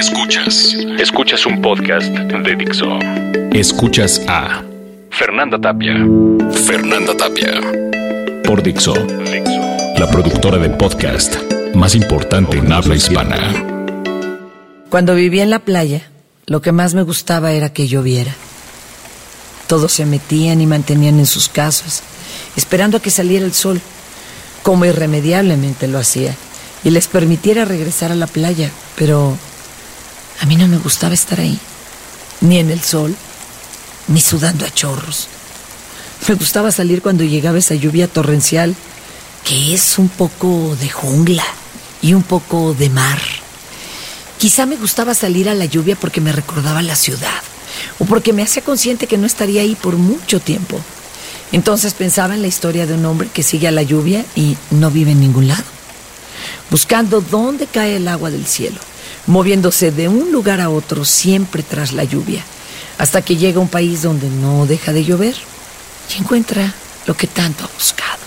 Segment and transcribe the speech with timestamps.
[0.00, 0.74] Escuchas.
[0.98, 2.86] Escuchas un podcast de Dixo.
[3.52, 4.62] Escuchas a
[5.10, 5.92] Fernanda Tapia.
[6.64, 7.60] Fernanda Tapia.
[8.42, 8.94] Por Dixo.
[9.98, 11.36] La productora de podcast
[11.74, 13.36] más importante en habla hispana.
[14.88, 16.10] Cuando vivía en la playa,
[16.46, 18.34] lo que más me gustaba era que lloviera.
[19.66, 22.02] Todos se metían y mantenían en sus casas,
[22.56, 23.82] esperando a que saliera el sol,
[24.62, 26.34] como irremediablemente lo hacía,
[26.84, 29.36] y les permitiera regresar a la playa, pero
[30.40, 31.58] a mí no me gustaba estar ahí,
[32.40, 33.14] ni en el sol,
[34.08, 35.28] ni sudando a chorros.
[36.26, 38.74] Me gustaba salir cuando llegaba esa lluvia torrencial,
[39.44, 41.44] que es un poco de jungla
[42.00, 43.20] y un poco de mar.
[44.38, 47.42] Quizá me gustaba salir a la lluvia porque me recordaba la ciudad,
[47.98, 50.80] o porque me hacía consciente que no estaría ahí por mucho tiempo.
[51.52, 54.90] Entonces pensaba en la historia de un hombre que sigue a la lluvia y no
[54.90, 55.64] vive en ningún lado,
[56.70, 58.80] buscando dónde cae el agua del cielo
[59.26, 62.44] moviéndose de un lugar a otro siempre tras la lluvia,
[62.98, 65.34] hasta que llega a un país donde no deja de llover
[66.14, 66.74] y encuentra
[67.06, 68.20] lo que tanto ha buscado.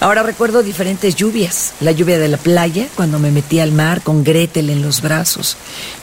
[0.00, 4.24] Ahora recuerdo diferentes lluvias, la lluvia de la playa, cuando me metí al mar con
[4.24, 5.56] Gretel en los brazos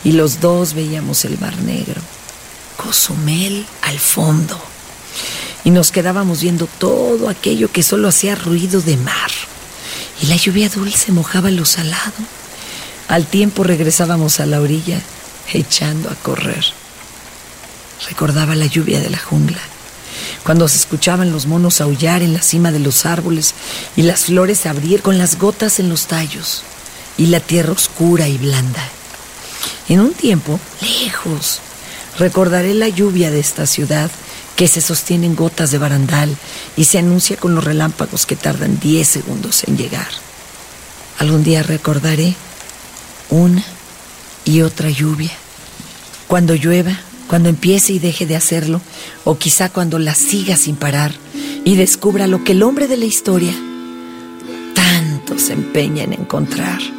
[0.06, 2.02] y los dos veíamos el mar negro,
[2.78, 4.58] Cozumel al fondo,
[5.66, 9.32] y nos quedábamos viendo todo aquello que solo hacía ruido de mar,
[10.22, 12.39] y la lluvia dulce mojaba lo salado
[13.10, 15.02] al tiempo regresábamos a la orilla,
[15.52, 16.64] echando a correr.
[18.08, 19.60] Recordaba la lluvia de la jungla,
[20.44, 23.56] cuando se escuchaban los monos aullar en la cima de los árboles
[23.96, 26.62] y las flores abrir con las gotas en los tallos
[27.18, 28.88] y la tierra oscura y blanda.
[29.90, 31.62] En un tiempo, lejos,
[32.20, 34.12] recordaré la lluvia de esta ciudad
[34.56, 36.38] que se sostiene en gotas de barandal
[36.78, 40.10] y se anuncia con los relámpagos que tardan diez segundos en llegar.
[41.18, 42.36] Algún día recordaré
[43.30, 43.64] una
[44.46, 45.32] y otra lluvia.
[46.28, 48.82] Cuando llueva, cuando empiece y deje de hacerlo,
[49.24, 51.14] o quizá cuando la siga sin parar
[51.66, 53.54] y descubra lo que el hombre de la historia
[54.74, 56.99] tanto se empeña en encontrar.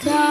[0.00, 0.29] time.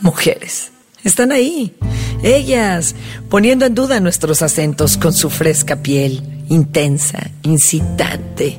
[0.00, 0.72] Mujeres.
[1.04, 1.76] Están ahí,
[2.22, 2.94] ellas,
[3.30, 8.58] poniendo en duda nuestros acentos con su fresca piel, intensa, incitante.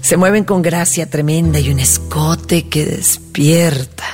[0.00, 4.04] Se mueven con gracia tremenda y un escote que despierta.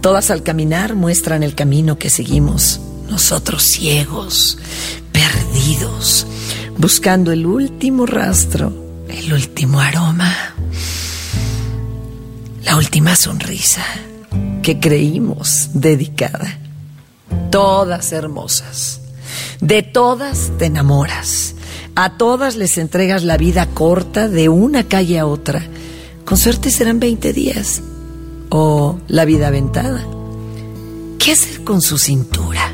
[0.00, 4.58] Todas al caminar muestran el camino que seguimos, nosotros ciegos,
[5.12, 6.26] perdidos,
[6.78, 10.54] buscando el último rastro, el último aroma,
[12.64, 13.84] la última sonrisa
[14.62, 16.58] que creímos dedicada.
[17.50, 19.00] Todas hermosas.
[19.60, 21.54] De todas te enamoras.
[21.94, 25.62] A todas les entregas la vida corta de una calle a otra.
[26.24, 27.82] Con suerte serán 20 días.
[28.50, 30.04] O la vida aventada.
[31.18, 32.72] ¿Qué hacer con su cintura?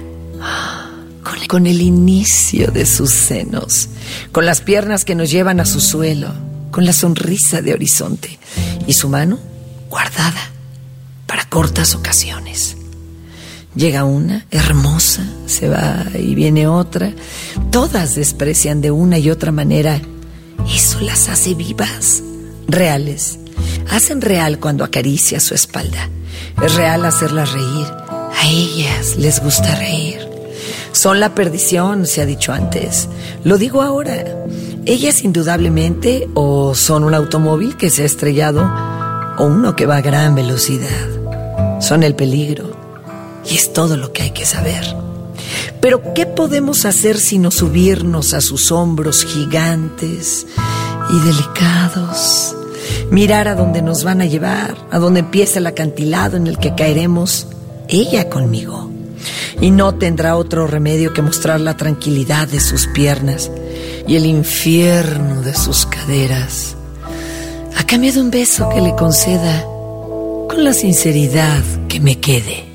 [1.49, 3.89] Con, el inicio de sus senos,
[4.32, 6.29] con las piernas que nos llevan a su suelo,
[6.71, 8.39] con la sonrisa de horizonte
[8.87, 9.39] y su mano
[9.89, 10.56] guardada
[11.37, 12.79] para cortas ocasiones.
[13.75, 17.12] Llega una, hermosa, se va y viene otra.
[17.71, 20.00] Todas desprecian de una y otra manera.
[20.67, 22.23] Eso las hace vivas,
[22.69, 23.38] reales.
[23.91, 26.09] Hacen real cuando acaricia su espalda.
[26.62, 27.87] Es real hacerlas reír.
[27.87, 30.27] A ellas les gusta reír.
[30.93, 33.11] Son la perdición, se ha dicho antes.
[33.44, 34.25] Lo digo ahora.
[34.87, 38.62] Ellas indudablemente o son un automóvil que se ha estrellado
[39.37, 41.16] o uno que va a gran velocidad.
[41.81, 42.70] Son el peligro
[43.49, 44.84] y es todo lo que hay que saber.
[45.81, 50.46] Pero ¿qué podemos hacer sino subirnos a sus hombros gigantes
[51.11, 52.56] y delicados?
[53.11, 56.75] Mirar a dónde nos van a llevar, a dónde empieza el acantilado en el que
[56.75, 57.46] caeremos,
[57.88, 58.90] ella conmigo.
[59.61, 63.50] Y no tendrá otro remedio que mostrar la tranquilidad de sus piernas
[64.06, 66.76] y el infierno de sus caderas,
[67.76, 69.64] a cambio de un beso que le conceda
[70.56, 72.66] con la sinceridad que me quede.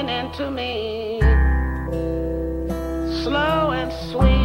[0.00, 1.20] Into to me,
[3.22, 4.39] slow and sweet.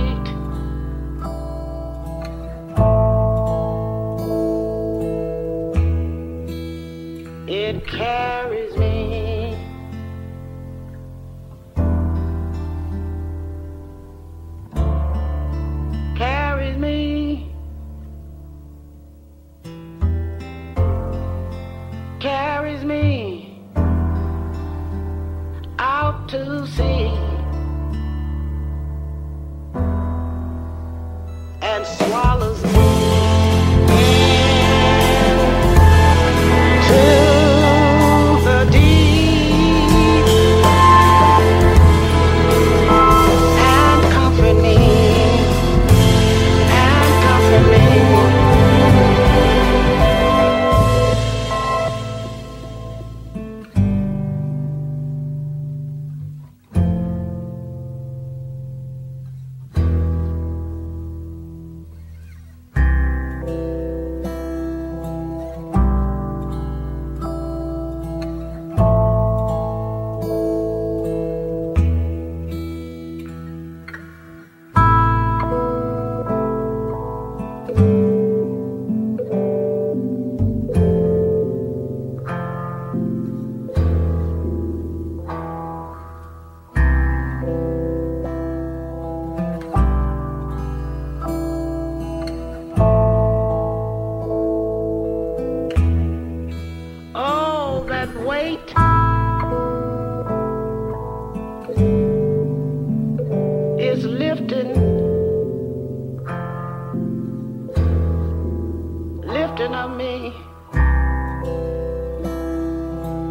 [109.56, 110.34] captain of me.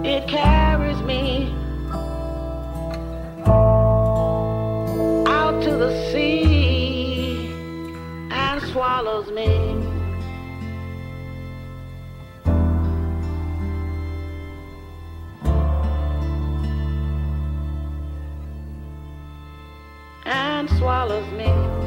[0.09, 1.55] It carries me
[5.27, 7.53] out to the sea
[8.31, 9.51] and swallows me.
[20.25, 21.84] And swallows me.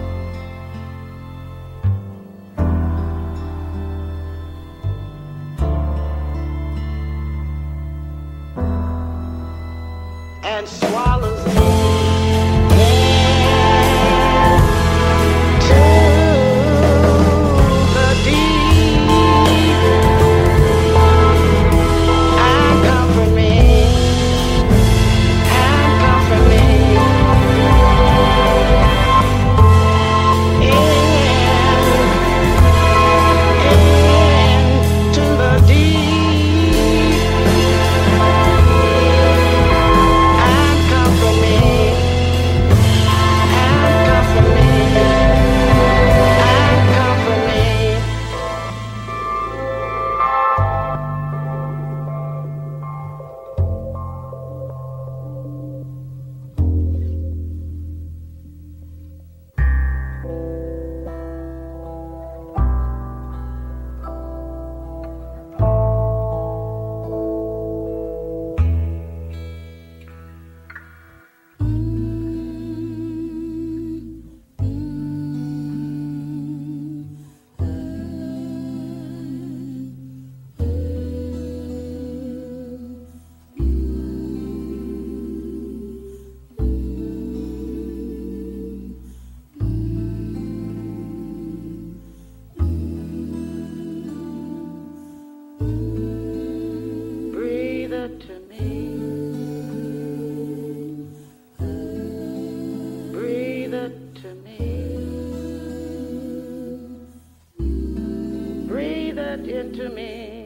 [109.46, 110.37] into me.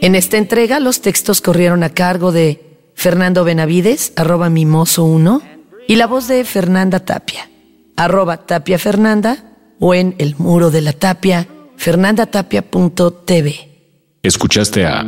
[0.00, 5.42] En esta entrega los textos corrieron a cargo de Fernando Benavides, arroba mimoso1,
[5.88, 7.48] y la voz de Fernanda Tapia,
[7.96, 13.74] arroba Tapia Fernanda, o en el muro de la tapia, fernandatapia.tv.
[14.22, 15.04] Escuchaste a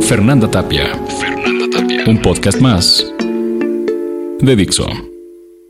[0.00, 0.86] Fernanda Tapia.
[1.20, 2.04] Fernanda Tapia.
[2.06, 3.06] Un podcast más
[4.40, 5.11] de Dixo.